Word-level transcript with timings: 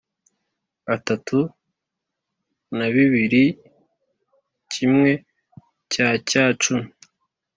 Itatu 0.97 1.37
na 2.77 2.87
bibiri 2.93 3.43
kimwe 4.71 5.11
cya 5.91 6.07
cya 6.29 6.45
cumi 6.61 6.89